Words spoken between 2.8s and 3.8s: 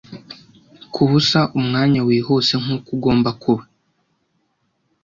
ugomba kuba